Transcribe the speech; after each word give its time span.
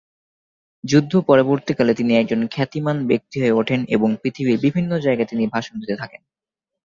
যুদ্ধ-পরবর্তীকালে, 0.83 1.93
তিনি 1.93 2.11
একজন 2.17 2.47
খ্যাতিমান 2.47 2.97
ব্যক্তি 3.07 3.35
হয়ে 3.41 3.51
ওঠেন 3.51 3.79
এবং 3.89 4.09
পৃথিবীর 4.21 4.57
বিভিন্ন 4.59 4.91
জায়গায় 4.99 5.29
তিনি 5.29 5.43
ভাষণ 5.47 5.75
দিতে 5.79 5.95
থাকেন। 5.95 6.21